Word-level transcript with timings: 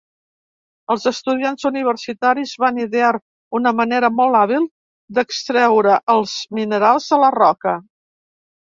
Els 0.95 1.03
estudiants 1.11 1.67
universitaris 1.69 2.55
van 2.65 2.81
idear 2.85 3.13
una 3.61 3.75
manera 3.83 4.11
molt 4.23 4.41
hàbil 4.43 4.67
d'extreure 5.19 6.03
els 6.19 6.37
minerals 6.63 7.15
de 7.15 7.25
la 7.27 7.35
roca. 7.41 7.81